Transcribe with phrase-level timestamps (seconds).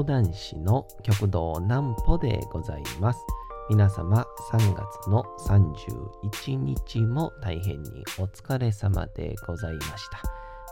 [0.00, 3.20] 講談師の極道南歩でございます。
[3.68, 10.22] 皆様3月の31日も大変にお疲れ様でございました。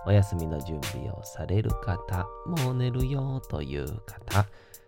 [0.07, 4.47] お休みの準備をされる方、もう寝るよという方、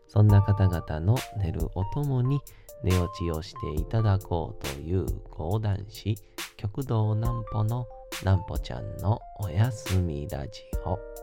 [0.09, 2.41] そんな方々の寝るおともに
[2.83, 6.17] 寝落ちをしていただこうという講談師、
[6.57, 7.87] 極道南歩の
[8.23, 11.20] 南歩ちゃんのおやすみラジオ。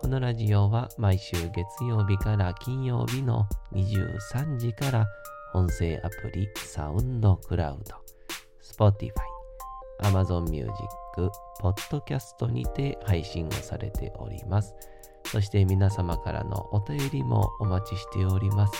[0.00, 5.06] このラジオは毎週月曜日から金曜日の23時から
[5.52, 7.94] 音声アプリサウンドクラウド、
[8.62, 9.10] Spotify、
[10.02, 10.72] Amazon Music、
[11.60, 14.74] Podcast にて配信をされております。
[15.26, 18.72] そして皆様からのお便りもお待ちしております。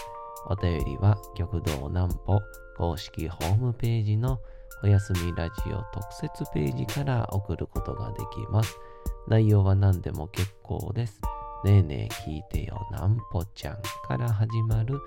[0.47, 2.41] お便りは極道南歩
[2.79, 4.41] 公式ホームページの
[4.83, 8.75] おやすみラジオ特設ページから送ることができます。
[9.29, 11.21] 内容は何でも結構です。
[11.65, 14.99] ねえねえ聞いてよなんぽちゃんから始まる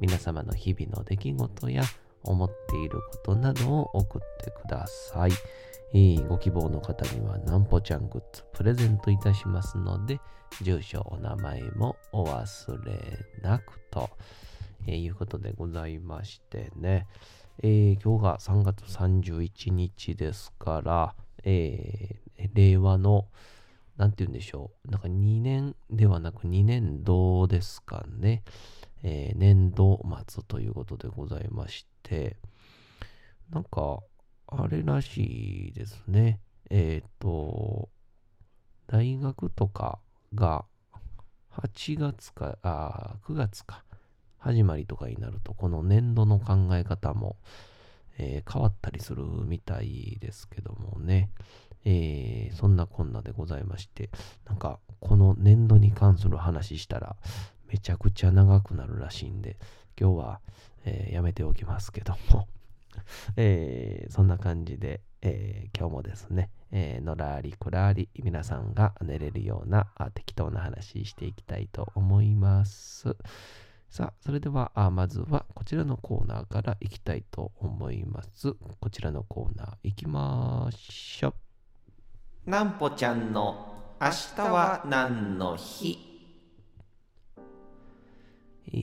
[0.00, 1.82] 皆様の日々の出来事や
[2.22, 5.32] 思っていることなどを送ってください。
[5.92, 10.20] え、ご希望の方にはなんぽちゃんグッズプレゼントいたしますので、
[10.62, 14.08] 住所、お名前もお忘れなくと、
[14.86, 17.06] えー、いうことでございましてね。
[17.62, 21.14] えー、今日が3月31日ですから、
[21.44, 22.19] え、
[22.54, 23.28] 令和の、
[23.96, 24.90] なんて言うんでしょう。
[24.90, 28.42] なんか2年ではなく2年度ですかね。
[29.02, 32.36] えー、年度末ということでございまして、
[33.50, 34.00] なんか、
[34.46, 36.40] あれらしいですね。
[36.70, 37.88] えっ、ー、と、
[38.86, 40.00] 大学とか
[40.34, 40.64] が
[41.52, 43.84] 8月か、あ9月か、
[44.38, 47.36] 始まりとかになると、この年度の考え方も、
[48.18, 51.30] えー、変わったりするみたいですけどもね。
[51.84, 54.10] えー、そんなこんなでございまして、
[54.46, 57.16] なんか、この年度に関する話したら、
[57.68, 59.56] めちゃくちゃ長くなるらしいんで、
[59.98, 60.40] 今日は、
[60.84, 62.48] えー、やめておきますけども
[63.36, 73.16] えー、そんな感じで、えー、今日もですね、えー、のらりくらり皆さんが寝れるようなあ適当な話していきたいと思います。
[73.88, 78.54] さあ、それではあまずはこちらのコーナーからいきたいと思います。
[78.80, 81.49] こちらのコーナーいきましょう。
[82.46, 85.98] なんぽちゃんの明日は何の日？
[88.72, 88.76] え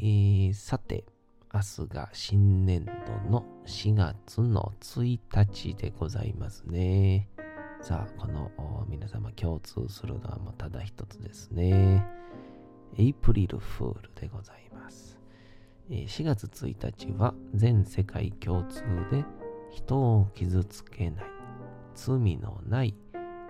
[0.51, 1.05] ー、さて、
[1.51, 2.91] 明日が新年度
[3.31, 7.29] の4月の1日でございますね。
[7.81, 8.51] さあ、この
[8.87, 12.05] 皆様共通するのはもうただ一つですね。
[12.95, 15.17] エイプリルフールでございます。
[15.89, 19.25] 4月1日は全世界共通で
[19.71, 21.25] 人を傷つけない、
[21.95, 22.93] 罪のない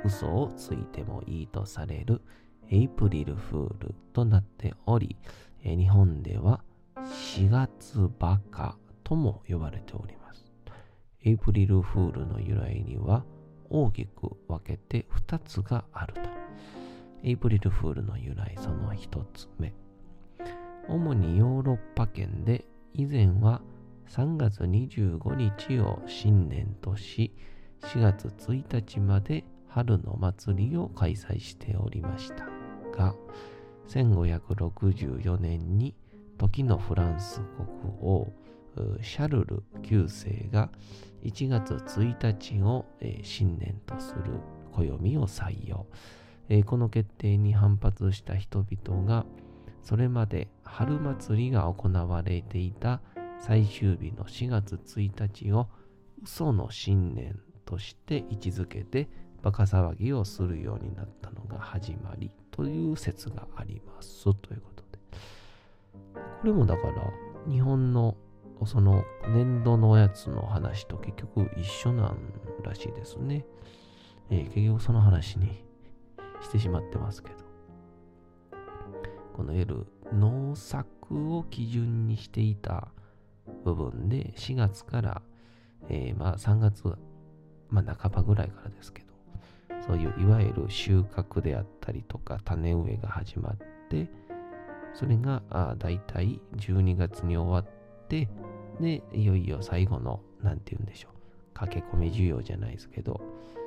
[0.03, 2.21] 嘘をついてもいいとされる
[2.69, 5.15] エイプリルフールとなっており、
[5.63, 6.61] 日本では
[6.95, 10.45] 4月バカとも呼ばれております。
[11.23, 13.25] エイプリルフールの由来には
[13.69, 16.21] 大きく分けて2つがあると。
[17.23, 19.73] エイプリルフールの由来その1つ目。
[20.87, 23.61] 主にヨーロッパ圏で以前は
[24.09, 27.33] 3月25日を新年とし、
[27.81, 29.43] 4月1日まで
[29.77, 32.47] 春の祭りを開催しておりました
[32.97, 33.13] が、
[33.89, 35.93] 1564年に
[36.39, 38.27] 時のフランス国王
[39.03, 40.71] シャルル9世が
[41.23, 42.85] 1月1日を
[43.21, 44.39] 新年とする
[44.71, 45.85] 暦を採用。
[46.65, 49.27] この決定に反発した人々が
[49.83, 52.99] それまで春祭りが行われていた
[53.39, 55.69] 最終日の4月1日を
[56.23, 59.07] 嘘の新年として位置づけて
[59.47, 64.99] バカ騒ぎをするようになったのが始まりという説がありますということで。
[66.41, 67.01] これもだから
[67.49, 68.17] 日本の
[68.65, 72.17] その年度のやつの話と結局一緒なん
[72.61, 73.45] らしいですね。
[74.29, 75.63] えー、結局その話に
[76.41, 77.37] してしまってますけど。
[79.31, 82.89] この L 農作を基準にしていた
[83.63, 85.21] 部分で4月から、
[85.87, 86.83] えー、まあ3月、
[87.69, 89.06] まあ半ばぐらいからですけど、
[89.87, 93.57] そういういわゆる収穫であったりとか種植えが始まっ
[93.89, 94.09] て、
[94.93, 95.41] それが
[95.77, 98.27] だいたい12月に終わって、
[98.81, 101.11] で、いよいよ最後の、なんて言うんでしょう、
[101.53, 103.21] 駆け込み需要じゃないですけど、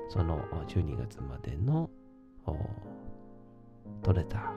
[0.09, 1.89] その12月までの
[4.03, 4.53] 取れた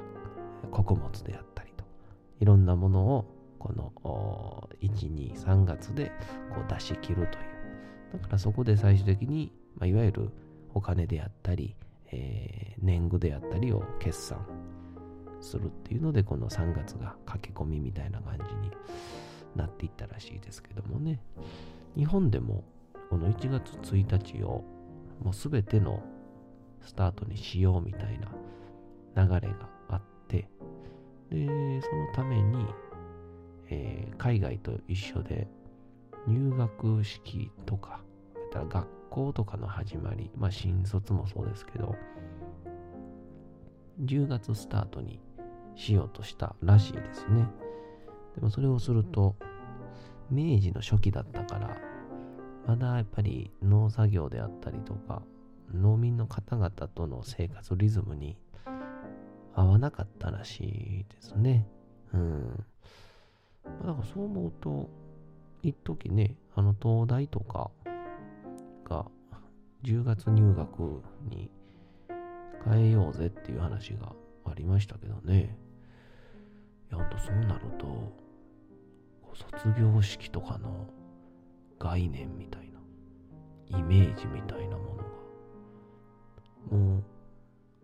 [0.72, 1.86] 穀物であったりと、
[2.40, 3.26] いろんなものを
[3.60, 6.12] この1、2、3月で
[6.54, 7.30] こう出し切るという。
[8.14, 10.30] だからそこで最終的に、まあ、いわゆる
[10.74, 11.76] お金であったり、
[12.12, 14.46] えー、年貢であったりを決算
[15.42, 18.72] するっていうので、この3月が駆け込みみたいな感じに
[19.56, 21.20] なっていったらしいですけどもね。
[21.96, 22.64] 日本でも
[23.10, 24.64] この1月1日を
[25.24, 26.02] もう全ての
[26.82, 28.20] スタートにしようみたい
[29.16, 30.48] な流れがあって、
[31.30, 32.66] で、そのために、
[33.70, 35.48] えー、海外と一緒で
[36.28, 38.02] 入学式とか、
[38.54, 41.96] 学校とかの始まり、まあ新卒もそうですけど、
[44.04, 45.20] 10月スタートに
[45.76, 47.48] しようとしたらしいですね。
[48.34, 49.36] でもそれをすると、
[50.32, 51.78] 明治の初期だったから、
[52.66, 55.22] まだやっぱり農作業であったりとか、
[55.72, 58.36] 農民の方々との生活リズムに
[59.54, 61.68] 合わなかったらしいですね。
[62.14, 62.66] うん。
[63.64, 64.90] まだからそう思うと、
[65.62, 67.70] 一時ね、あの東大とか
[69.84, 71.52] 10月入学に
[72.66, 74.14] 変えようぜっていう話が
[74.46, 75.58] ありましたけどね。
[76.94, 78.14] や、ほんとそうなると、
[79.34, 80.88] 卒業式とかの
[81.80, 82.80] 概念みたいな、
[83.78, 85.04] イメージみたいなもの
[86.72, 87.04] が、もう、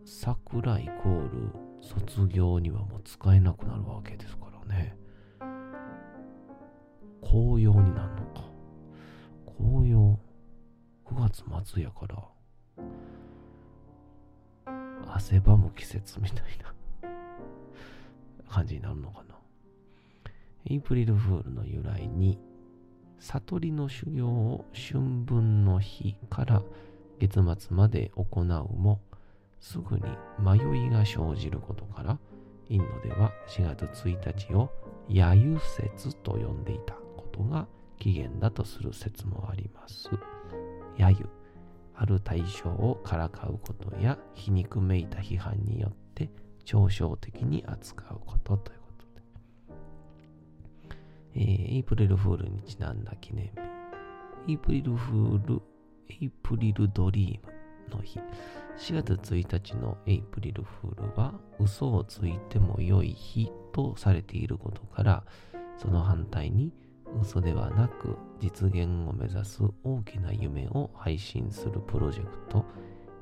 [0.04, 4.96] 桜イコール卒業にはもう使えなくなるわけですからね。
[7.22, 8.44] 紅葉になるのか。
[9.58, 10.18] 紅葉、
[11.12, 11.42] 9月
[11.72, 12.16] 末やから、
[15.08, 16.44] 汗ばむ季節みたい
[17.02, 17.10] な
[18.48, 19.34] 感じになるのかな。
[20.66, 22.38] エイプリルフールの由来に、
[23.18, 26.62] 悟りの修行を春分の日から
[27.18, 29.00] 月末まで行うも、
[29.58, 30.02] すぐに
[30.38, 32.18] 迷いが生じることから、
[32.68, 34.70] インドでは4月1日を
[35.08, 37.66] 揶揄節と呼んでいたことが
[37.98, 40.08] 起源だとする説もあります。
[41.00, 41.26] 揶揄
[41.94, 46.30] ある対象をからかうことや皮肉めいた批判によって
[46.64, 49.04] 嘲笑的に扱うことということ
[50.54, 53.52] で、えー、エイプリルフールにちなんだ記念日。
[54.48, 55.62] エイプリルフール
[56.08, 58.18] エイプリルドリームの日。
[58.78, 65.24] 4月1日のエイプリルフールは嘘をついても良い日とされていることから
[65.76, 66.72] その反対に
[67.20, 72.64] 嘘ではなく実現を目指す大きな夢を発信するプロジェクト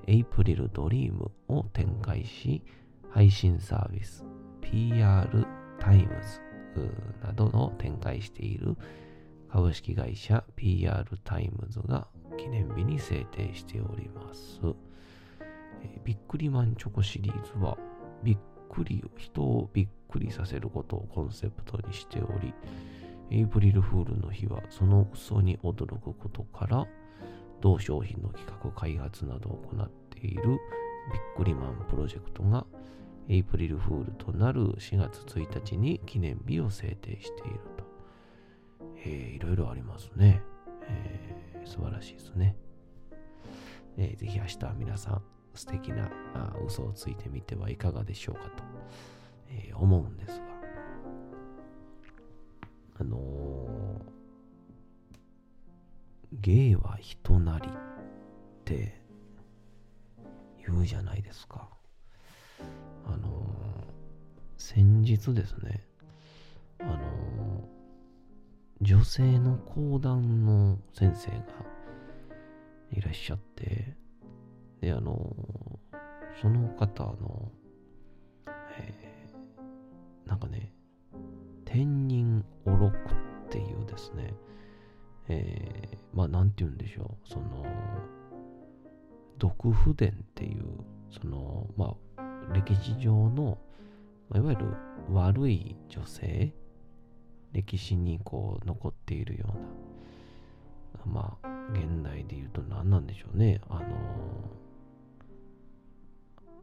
[0.06, 2.62] April Dream を展開し
[3.10, 4.24] 配信サービス
[4.60, 5.46] PR
[5.78, 6.40] TIMES
[7.24, 8.76] などを展開している
[9.50, 12.06] 株式会社 PR タイムズが
[12.36, 14.60] 記念日に制定しております。
[16.04, 17.78] ビックリマンチョコシリーズは
[18.22, 18.38] びっ
[18.68, 22.52] くり、人をびっくりさせることをコンセプトにしており、
[23.30, 26.86] エイプリルフールの日はその嘘に驚くことから
[27.60, 30.58] 同商品の企画開発などを行っているビッ
[31.36, 32.64] クリマンプロジェクトが
[33.28, 37.84] エイプリルフールとなる4月1日に記念日を制定していると。
[39.04, 40.42] えー、いろいろありますね。
[40.88, 42.56] えー、素晴らしいですね。
[43.98, 45.22] えー、ぜひ明日は皆さん
[45.54, 48.64] 素敵なあ嘘をついてみてはいかがでしょうかと、
[49.50, 50.47] えー、思うんですが。
[53.00, 57.72] あのー、芸は人なりっ
[58.64, 59.00] て
[60.66, 61.68] 言うじゃないですか。
[63.06, 63.92] あのー、
[64.56, 65.86] 先日ですね、
[66.80, 66.98] あのー、
[68.80, 71.36] 女性の講談の先生が
[72.90, 73.96] いらっしゃって、
[74.80, 75.36] で、あの
[76.40, 77.52] その方の、
[78.78, 78.94] え、
[80.26, 80.72] なんかね、
[81.70, 82.96] 天人おろくっ
[83.50, 84.32] ていうですね、
[85.28, 87.66] えー、まあ、なんて言うんでしょう、その、
[89.36, 90.64] 毒不伝っていう、
[91.10, 93.58] その、まあ、歴史上の、
[94.30, 94.74] まあ、いわゆる
[95.12, 96.54] 悪い女性、
[97.52, 99.54] 歴史にこう残っているよ
[101.04, 103.80] うな、まあ、現代で言うと何なんでしょうね、あ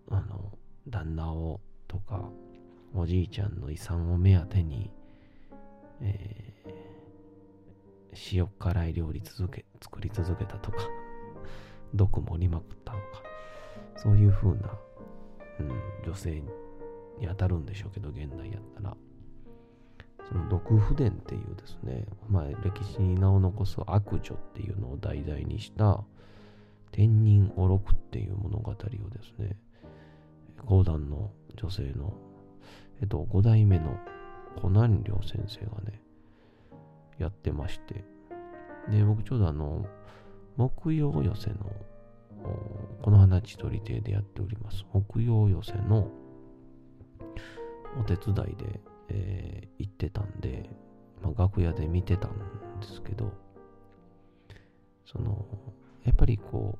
[0.10, 0.52] の、あの、
[0.88, 2.28] 旦那をとか、
[2.96, 4.90] おじいちゃんの遺産を目当てに、
[6.02, 10.78] えー、塩辛い料理続け作り続けたとか、
[11.94, 13.04] 毒盛りまくったとか、
[13.98, 14.78] そういう風な、
[15.60, 15.70] うん、
[16.06, 16.48] 女性に
[17.28, 18.98] 当たるんでしょうけど、現代やったら。
[20.28, 26.04] その毒不伝っていうですね、まあ、歴史に名を残す悪女っていうのを題材にした
[26.92, 28.88] 天人おろくっていう物語をで
[29.22, 29.56] すね、
[30.66, 32.16] 講談の女性の
[33.02, 33.98] えっと、5代目の
[34.62, 36.02] コナンリョウ先生がね、
[37.18, 38.06] やってまして、
[38.90, 39.86] で、僕ちょうどあの、
[40.56, 41.58] 木曜寄せの、
[43.02, 46.10] この花千鳥亭でやっております、木曜寄せの、
[48.00, 50.70] お手伝いで、えー、行ってたんで、
[51.22, 52.32] まあ、楽屋で見てたん
[52.80, 53.32] ですけど、
[55.06, 55.46] その、
[56.04, 56.78] やっぱりこ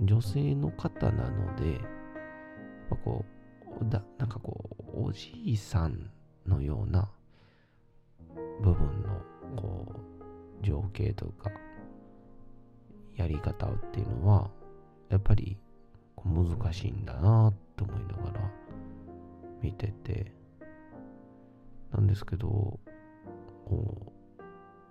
[0.00, 1.82] う、女性の方なので、やっ
[2.90, 3.33] ぱこう、
[3.82, 6.10] だなんかこう、おじいさん
[6.46, 7.08] のような
[8.62, 9.20] 部分の、
[9.56, 9.86] こ
[10.60, 11.50] う、情景というか、
[13.16, 14.50] やり方っていうのは、
[15.08, 15.56] やっぱり
[16.24, 18.50] 難しいんだなって思いながら
[19.60, 20.32] 見てて、
[21.92, 24.42] なんですけど、こう、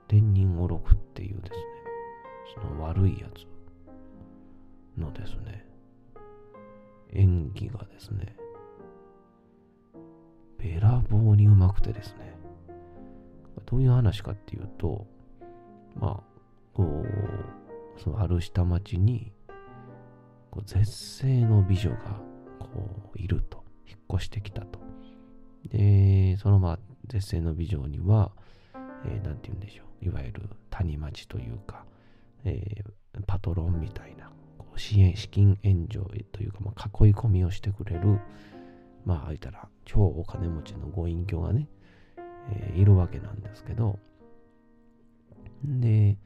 [0.08, 1.58] 天人おろくっていうですね、
[2.56, 3.46] その悪いやつ
[5.00, 5.66] のですね、
[7.12, 8.36] 演技がですね、
[10.63, 12.34] べらぼうにうまくてですね、
[13.65, 15.05] どういう話かっていうと、
[15.96, 16.24] まあ、
[16.74, 19.34] こう、そのある下町に、
[20.50, 21.98] こう絶世の美女が
[22.60, 22.67] こ
[23.13, 24.79] ういると、引っ越してきたと。
[25.70, 28.32] で、そのまあ、絶世の美女には、
[29.05, 31.86] えー、なんて言うんでしょう、いわゆる谷町というか、
[32.46, 38.22] えー、パトロンみたいな、こう支援、資金援助というか、まあ、囲い込みをしてくれる、
[39.05, 41.67] まあ、あいたら、超お金持ちのご隠居がね、
[42.51, 44.00] えー、いるわけなんですけど、
[45.63, 46.17] で、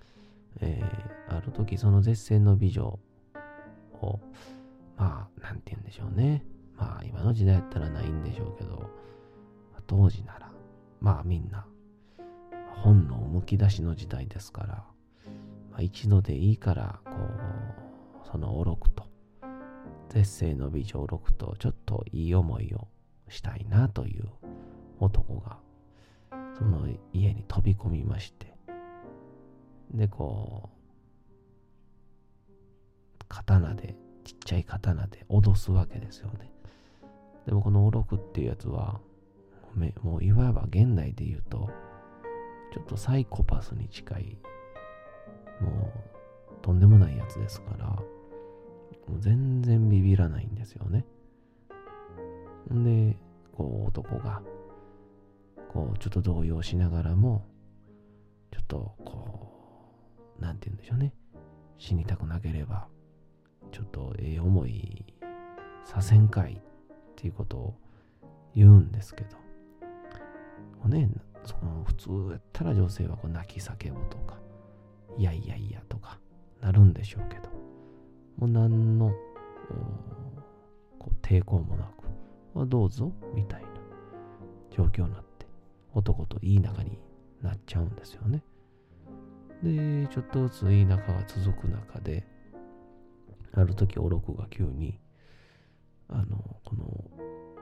[0.62, 3.00] えー、ある時その絶世の美女
[4.02, 4.20] を、
[4.98, 6.44] まあ、なんて言うんでしょうね。
[6.76, 8.90] まあ、今の時代やったらないんでしょうけど、
[9.88, 10.52] 当時なら、
[11.00, 11.66] まあみんな、
[12.84, 14.68] 本のむき出しの時代ですから、
[15.72, 19.06] まあ、一度でいいから、こう、そのおろくと、
[20.10, 22.88] 絶世の美女おろくと、ちょっといい思いを
[23.30, 24.30] したいなという
[25.00, 25.58] 男が、
[26.56, 28.54] その家に飛び込みまして、
[29.92, 30.72] で、こう、
[33.28, 36.52] 刀で、ちっちゃい刀で脅すわけですよね。
[37.46, 39.00] でもこのおろくっていうやつは、
[40.02, 41.70] もういわば現代で言うと、
[42.74, 44.38] ちょっとサイコパスに近い、
[45.62, 45.72] もう
[46.62, 48.04] とんでもないやつですから、も
[49.16, 51.06] う全然ビビらないんですよね。
[52.74, 53.18] んで、
[53.54, 54.42] こう男が、
[55.70, 57.46] こうちょっと動揺しながらも、
[58.52, 59.52] ちょっとこ
[60.40, 61.14] う、なんて言うんでしょうね。
[61.78, 62.88] 死にたくなければ、
[63.72, 65.06] ちょっとええ思い
[65.84, 66.60] させんかいっ
[67.16, 67.76] ていうことを
[68.56, 69.38] 言うんですけど、
[70.88, 71.10] ね、
[71.44, 74.38] その普通やったら女性はこう泣き叫ぶとか、
[75.18, 76.20] いやいやいやとか
[76.62, 77.50] なるんでしょうけど、
[78.38, 79.12] もう何の
[81.00, 82.07] こう抵抗もなく、
[82.56, 83.68] どうぞみたいな
[84.72, 85.46] 状況になって、
[85.94, 86.98] 男といい仲に
[87.42, 88.44] なっちゃうんですよね。
[89.64, 92.26] で、ちょっとずついい仲が続く中で、
[93.54, 95.00] ある時、おろくが急に、
[96.10, 96.76] あの、こ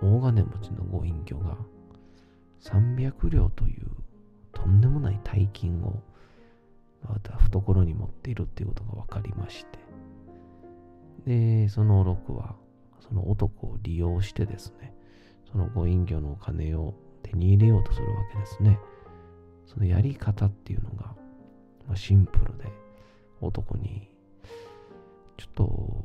[0.02, 1.58] の大金持ちのご隠居が、
[2.66, 3.90] 300両という
[4.52, 6.02] とんでもない大金を
[7.08, 9.80] また懐に持っているっていうことが分かりまして
[11.26, 12.56] でその六は
[13.08, 14.94] その男を利用してですね
[15.52, 18.80] そのご隠居のお金を手に入れようとするわけですね。
[19.66, 21.16] そのやり方っていうのが、
[21.88, 22.72] まあ、シンプルで
[23.42, 24.10] 男に
[25.38, 26.04] ちょっと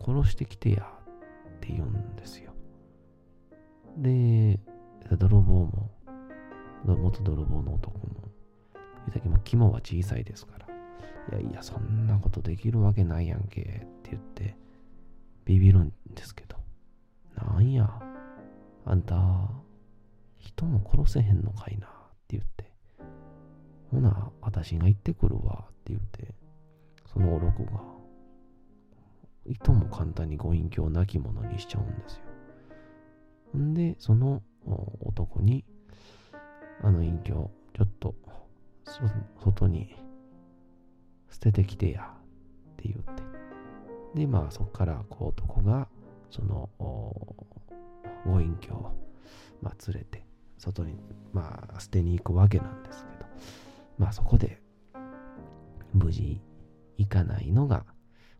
[0.00, 2.52] 殺してきてやって言うんですよ。
[3.98, 4.58] で
[5.18, 5.90] 泥棒も、
[6.84, 8.30] 元泥棒の男も、
[8.74, 10.58] 言うたけ、肝は小さいですか
[11.30, 13.64] ら、いやいや、そんなことできるわけないやんけ、っ
[14.02, 14.56] て言って、
[15.50, 16.56] ビビるんですけど、
[17.34, 17.90] なんや、
[18.84, 19.50] あんた、
[20.38, 21.90] 人も殺せへんのかいな、っ
[22.28, 22.72] て言って、
[23.90, 26.36] ほな、私が行ってくるわ、って言って、
[27.12, 27.82] そのおろくが、
[29.44, 32.20] いとも簡単にご隠居を亡き者にしちゃうんです
[33.52, 33.58] よ。
[33.58, 34.44] んで、その
[35.00, 35.64] 男に、
[36.80, 38.14] あの隠居、ちょっと、
[39.42, 39.96] 外に
[41.28, 42.14] 捨ててきてや、
[42.72, 43.19] って言って。
[44.14, 45.88] で、まあそこからこう男が、
[46.30, 46.68] その、
[48.26, 48.92] ご隠居を、
[49.62, 50.24] まあ、連れて、
[50.58, 50.94] 外に、
[51.32, 53.26] まあ捨てに行くわけなんですけど、
[53.98, 54.60] まあそこで、
[55.92, 56.40] 無事
[56.98, 57.84] 行かないのが、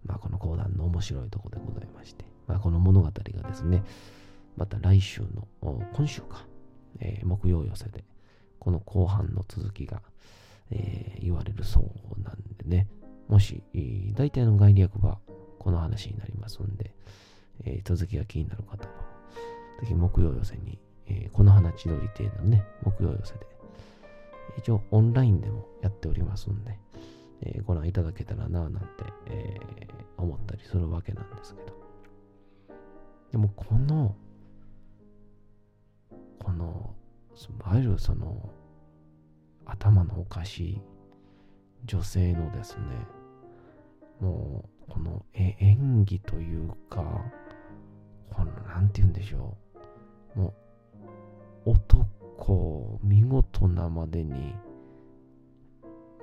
[0.04, 3.82] まあこの講談の面白いところでございまして、まあこの物語がですね、
[4.56, 5.48] また来週の、
[5.92, 6.46] 今週か、
[6.98, 8.04] えー、木曜寄せで、
[8.58, 10.02] この後半の続きが、
[10.70, 12.88] えー、言われるそうなんでね、
[13.28, 13.62] もし、
[14.14, 15.18] 大体の概略は
[15.60, 16.92] この話になりますんで、
[17.64, 18.94] えー、続きが気になる方は、
[19.80, 23.40] ぜひ木曜寄せに、えー、この花千鳥程度のね、木曜寄せで、
[24.58, 26.78] 一応オンラインでもやっておりますんで、
[27.42, 28.86] えー、ご覧いただけたらなぁなんて、
[29.26, 31.80] えー、思ったりするわけなんですけど。
[33.30, 34.16] でもこの
[36.42, 36.94] この
[37.36, 38.50] いわゆるその
[39.64, 40.82] 頭のおかしい
[41.84, 42.82] 女性のですね
[44.20, 47.24] もうこの演技というか
[48.30, 49.56] このなんて言うんでしょ
[50.36, 50.38] う。
[50.40, 50.54] も
[51.66, 54.54] う男見事なまでに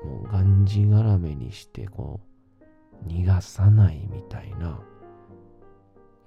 [0.04, 2.20] もうがんじがらめにしてこ
[3.06, 4.80] う逃がさないみたいな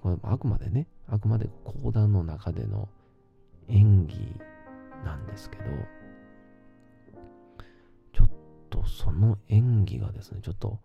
[0.02, 2.88] これあくまでねあくまで講談の中での
[3.68, 4.16] 演技
[5.04, 5.64] なんですけど
[8.12, 8.30] ちょっ
[8.68, 10.78] とその演技がですねちょっと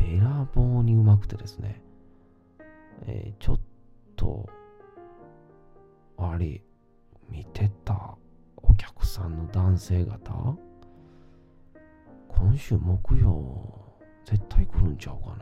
[0.00, 1.82] べらぼうにうまくてですね、
[3.06, 3.60] えー、ちょっ
[4.16, 4.48] と
[6.16, 6.62] あれ
[7.28, 8.16] 見てた
[8.56, 10.56] お客さんの男性方？
[12.28, 13.68] 今週木曜
[14.24, 15.36] 絶対来るんちゃうか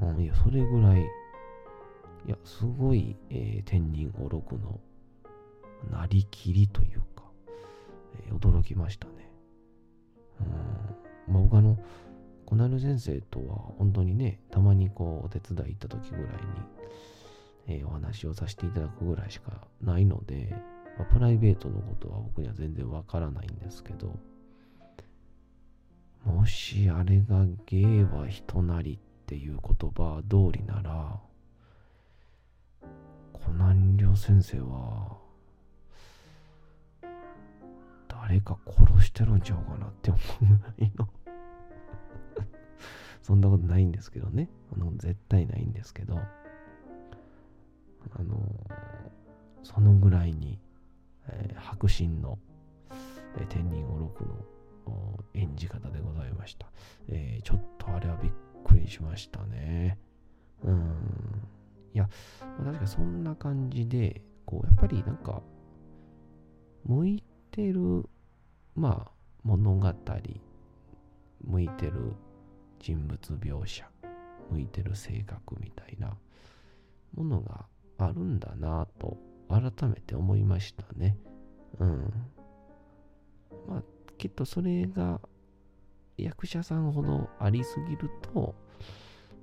[0.00, 0.08] な。
[0.10, 1.04] うん、いや、それぐらい、い
[2.26, 4.80] や、すごい、えー、天人おろくの
[5.90, 7.24] なりきりというか、
[8.26, 9.30] えー、驚きましたね。
[11.28, 11.34] うん。
[11.34, 11.78] ま、僕あの、
[12.54, 20.54] この間先生とは本当にね、たまにこう、お手伝い行った時ぐらいに、えー、お話をさせていただくぐらいしかないので、
[20.96, 24.16] まあ、プライベートのことは僕には全然わからないんですけど、
[26.24, 31.18] もしあれが芸は人なりっていう言葉通りなら、
[33.32, 35.18] コナンリョ先生は、
[38.08, 40.18] 誰か殺してるんちゃうかなって思
[40.78, 40.93] う
[43.24, 44.50] そんなことないんですけどね。
[44.74, 46.22] あの絶対ないんですけど、あ
[48.22, 48.36] の
[49.62, 50.60] そのぐらいに、
[51.28, 52.38] えー、白真の、
[53.38, 54.26] えー、天人おろく
[54.86, 56.70] の演じ方でございました。
[57.08, 59.98] えー、ちょっとあれはびっくりしましたね。
[60.62, 60.92] うん。
[61.94, 62.10] いや、
[62.58, 65.42] まあ、確かそんな感じで、こう、やっぱりなんか、
[66.84, 68.06] 向いてる、
[68.74, 69.12] まあ、
[69.44, 69.94] 物語、
[71.42, 72.12] 向いてる
[72.84, 73.82] 人物描写、
[74.50, 76.18] 向いてる性格みたいな
[77.14, 77.64] ものが
[77.96, 79.16] あるんだなと
[79.48, 81.16] 改めて思いましたね。
[81.80, 82.12] うん。
[83.66, 83.82] まあ、
[84.18, 85.18] きっとそれが
[86.18, 88.54] 役者さんほどありすぎると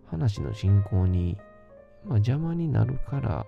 [0.06, 1.36] 話の進行に、
[2.06, 3.48] まあ、邪魔になるから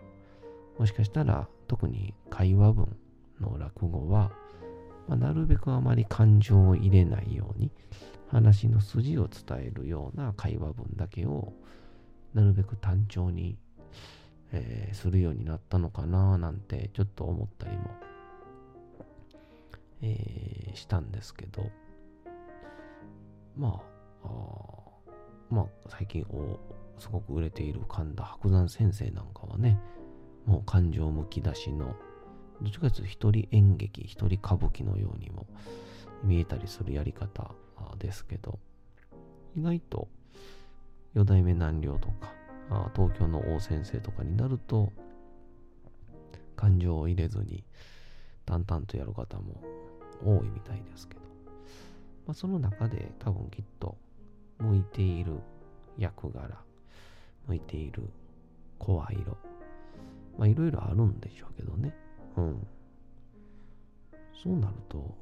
[0.80, 2.98] もしかしたら特に会話文
[3.40, 4.32] の落語は、
[5.08, 7.70] まあ、なるべくあまり感情を入れないように
[8.34, 11.54] 話の筋を伝えるような会話文だけを
[12.34, 13.58] なるべく単調に、
[14.52, 17.84] えー、するようになったのかななんてちょっと思ったりも
[20.06, 21.64] えー、したんですけど、
[23.58, 23.82] ま
[24.24, 24.30] あ、あ
[25.50, 26.60] まあ、最近お
[27.00, 29.80] すごく売れている神田伯山先生なんかはね、
[30.46, 31.96] もう感情むき出しの、
[32.62, 35.48] どっちかというと一人演劇、一人歌舞伎のようにも
[36.24, 37.52] 見えたりするやり方
[38.00, 38.60] ですけど、
[39.56, 40.08] 意外と
[41.14, 42.34] 四代目南陵とか、
[42.96, 44.92] 東京の王先生とかになると、
[46.56, 47.64] 感情を入れずに
[48.46, 49.62] 淡々とやる方も
[50.24, 51.22] 多いみたいですけど、
[52.26, 53.98] まあ、その中で多分きっと
[54.60, 55.40] 向いている
[55.98, 56.58] 役柄、
[57.48, 58.04] 向いている
[58.80, 59.38] 声色、
[60.38, 61.94] まあいろいろあるんでしょうけどね。
[62.38, 62.68] うん。
[64.42, 65.14] そうなると、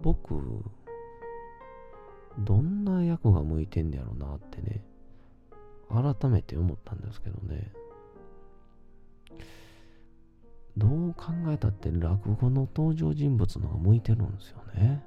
[0.00, 0.34] 僕、
[2.38, 4.84] どんな役が向いてんねやろなってね、
[5.90, 7.72] 改めて思ったんですけどね。
[10.76, 15.04] どう考えたって落語の登場人物の方が向いてるんですよね。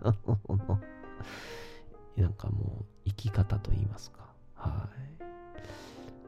[2.16, 4.32] なんかもう生き方と言いますか。
[4.54, 4.88] は
[5.20, 5.24] い。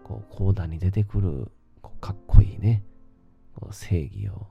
[0.04, 1.50] こう、講談に出てくる
[1.82, 2.84] こうかっこいいね、
[3.54, 4.46] こう正義を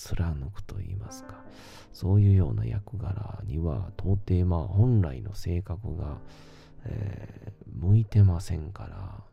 [0.00, 1.44] 貫くと言いますか。
[1.92, 6.18] そういうような役柄には到底まあ本来の性格が、
[6.86, 9.24] えー、向いてませんから、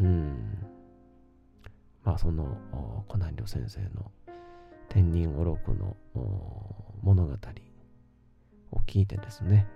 [0.00, 0.58] うん。
[2.04, 2.56] まあ、その
[3.08, 4.12] コナンリョ先生の
[4.88, 5.96] 天人おろくの
[7.02, 9.66] 物語を聞いてですね、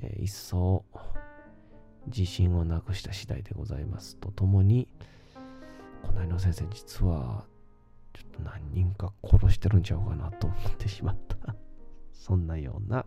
[0.00, 0.84] えー、一層
[2.06, 4.88] 自信をなくした次第でございますとともに、
[6.02, 7.44] コナンリョ先生実は
[8.12, 11.54] ちょっと何人か殺してるんちゃうかなと思ってしまった
[12.12, 13.06] そんなような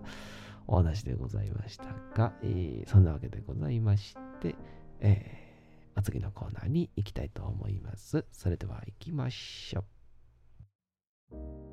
[0.67, 4.55] お話でございましたが、えー、そんなわけでございまして、
[4.99, 5.43] えー
[5.95, 8.25] お次のコーナーに行きたいと思います。
[8.31, 9.83] それでは行きましょ
[11.31, 11.72] う。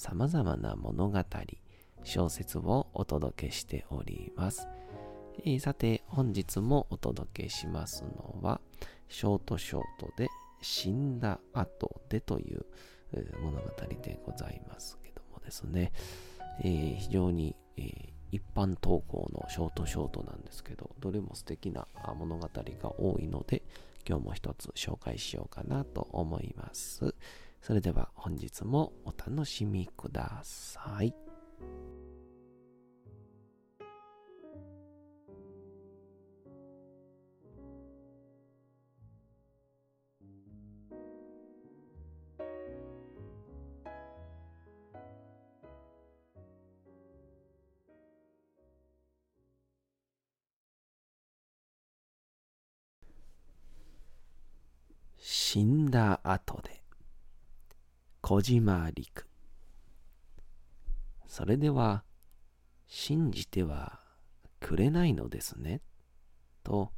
[0.00, 1.22] 様々な物語、
[2.04, 4.66] 小説をお届けしております。
[5.44, 8.62] えー、さて、本日もお届けしますのは、
[9.08, 10.28] ショートショートで
[10.62, 12.64] 死んだ後でという
[13.42, 13.68] 物語
[14.02, 15.92] でございますけどもですね、
[16.64, 21.86] えー、非常に、えー、一般投稿のショートショートなんですけど、どれも素敵な
[22.18, 23.62] 物語が多いので、
[24.08, 27.14] 今日も一つ紹介しようかなと思います。
[27.60, 31.14] それでは本日もお楽しみください。
[55.22, 56.79] 死んだ後で
[58.30, 59.26] 小島陸
[61.26, 62.04] それでは
[62.86, 63.98] 信じては
[64.60, 65.80] くれないのですね
[66.62, 66.92] と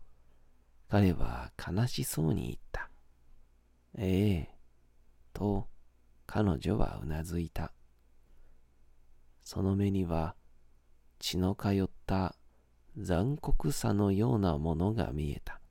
[0.91, 2.91] 彼は悲しそうに言った。
[3.97, 4.49] ええ
[5.33, 5.69] と
[6.27, 7.73] 彼女はうなずいた。
[9.43, 10.35] その目には
[11.19, 12.37] 血の通った
[12.99, 15.63] 残酷さのようなものが見えた。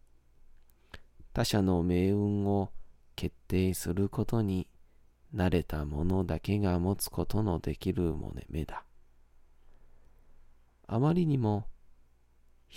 [1.33, 2.71] 他者の命運を
[3.15, 4.67] 決定することに
[5.35, 8.83] 慣れた者だけが持つことのできるもね目だ。
[10.87, 11.67] あまりにも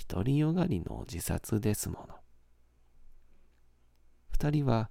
[0.08, 2.14] 独りよがりの自殺ですもの。
[4.30, 4.90] 二人は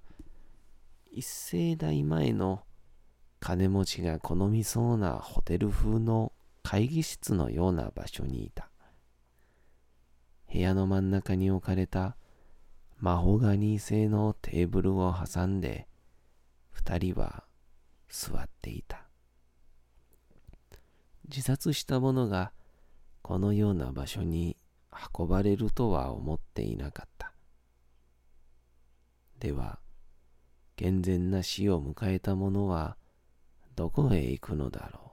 [1.10, 2.64] 一世代前の
[3.40, 8.70] 金持ちが好みそうなホテル風の会議室のような場所にいた。
[10.52, 12.16] 部屋の真ん中に置かれた
[12.98, 15.88] マホガニー製のテーブルを挟んで
[16.70, 17.44] 二人は
[18.14, 19.08] 座っていた。
[21.28, 22.52] 自殺した者が
[23.22, 24.56] このような場所に
[25.16, 27.32] 運ばれるとは思っていなかった。
[29.40, 29.80] では、
[30.76, 32.96] 健全な死を迎えた者は
[33.74, 35.10] どこへ行くのだろう、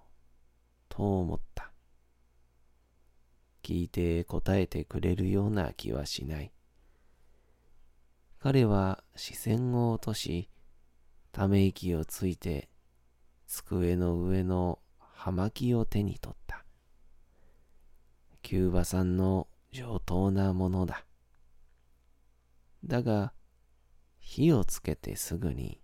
[0.90, 1.72] と思った。
[3.64, 6.52] 聞いて答えてくれるような気はしない。
[8.40, 10.50] 彼は視線を落とし、
[11.32, 12.71] ため息をついて
[13.54, 16.64] 机の上の葉巻を手に取った。
[18.42, 21.04] キューバ産の上等なものだ。
[22.86, 23.34] だが、
[24.20, 25.82] 火をつけてすぐに、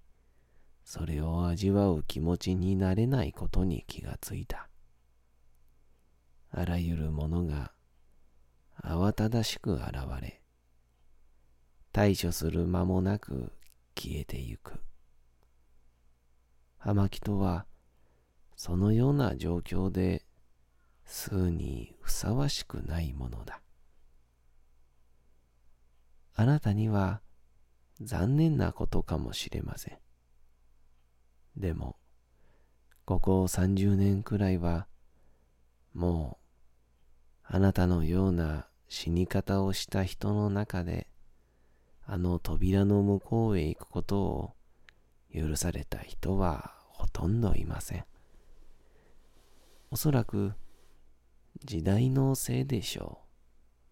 [0.86, 4.70] それを味わう気持ちになれないことに気がついた。
[6.50, 7.74] あらゆるものが
[8.82, 10.42] 慌ただしく現れ、
[11.92, 13.52] 対処する間もなく
[13.94, 14.87] 消えてゆく。
[16.78, 17.66] 葉巻とは、
[18.56, 20.24] そのような状況で、
[21.06, 23.62] 数にふさわしくないものだ。
[26.36, 27.22] あなたには
[28.02, 29.98] 残念なことかもしれません。
[31.56, 31.98] でも、
[33.06, 34.88] ここ30年くらいは、
[35.94, 36.38] も
[37.50, 41.08] う、あなたのような死に方をした人の中で、
[42.06, 44.57] あの扉の向こうへ行くことを
[45.34, 48.06] 許された人はほとんどいません。
[49.92, 50.54] おそらく
[51.64, 53.28] 時代のせいでしょう。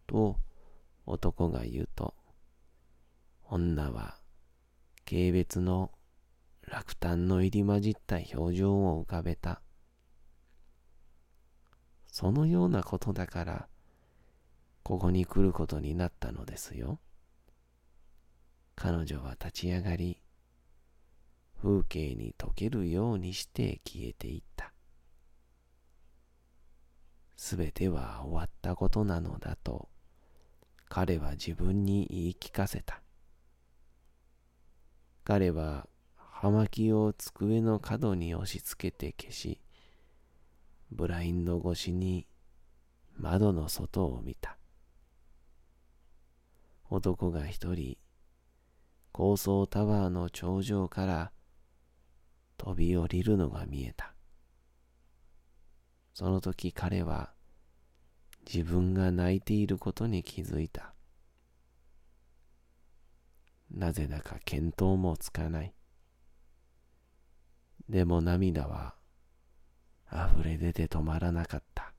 [0.07, 0.39] と
[1.05, 2.13] 男が言うと、
[3.49, 4.17] 女は
[5.05, 5.91] 軽蔑の
[6.67, 9.61] 落胆の入り混じった表情を浮かべた。
[12.07, 13.67] そのようなことだから、
[14.83, 16.99] ここに来ることになったのですよ。
[18.75, 20.21] 彼女は立ち上がり、
[21.65, 24.71] 風景に溶けるようにして消えていった。
[27.35, 29.89] すべては終わったことなのだと
[30.87, 33.01] 彼は自分に言い聞かせた。
[35.23, 39.59] 彼は葉巻を机の角に押し付けて消し、
[40.91, 42.27] ブラインド越しに
[43.17, 44.59] 窓の外を見た。
[46.91, 47.97] 男が一人、
[49.11, 51.31] 高層タワーの頂上から
[52.57, 54.13] 飛び降りるのが見えた。
[56.13, 57.33] その時彼は
[58.51, 60.93] 自分が泣いていることに気づいた。
[63.71, 65.73] なぜだか見当もつかない。
[67.89, 68.95] でも涙は
[70.11, 71.93] 溢れ出て止まらなかった。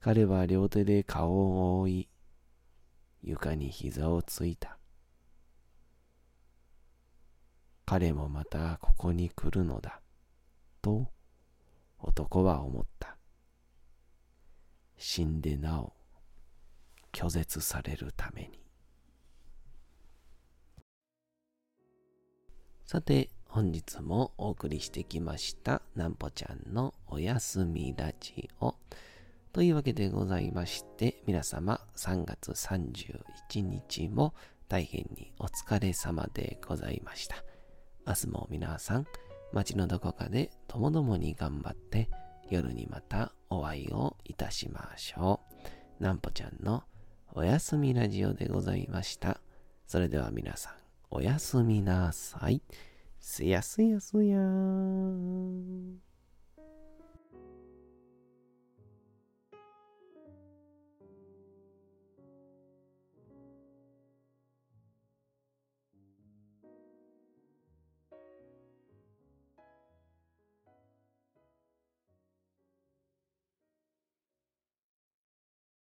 [0.00, 2.08] 彼は両手で顔を覆い、
[3.22, 4.78] 床に膝をついた。
[7.86, 10.00] 彼もまたここに来るのだ、
[10.80, 11.08] と
[11.98, 13.16] 男は思った。
[14.96, 15.92] 死んでなお
[17.12, 18.64] 拒絶されるために。
[22.86, 28.74] さて、本日もお送りしてきました、なんぽちゃんのおやすみラジオ。
[29.52, 34.34] というわけでございまして、皆様3月31日も
[34.68, 37.53] 大変にお疲れ様でございました。
[38.06, 39.06] 明日も皆さん、
[39.52, 42.10] 街のどこかでともどもに頑張って、
[42.50, 45.40] 夜にまたお会いをいたしましょ
[46.00, 46.02] う。
[46.02, 46.84] なんぽちゃんの
[47.32, 49.40] おやすみラジオでございました。
[49.86, 50.74] それでは皆さん、
[51.10, 52.60] おやすみなさい。
[53.20, 56.13] すやすやすやーん。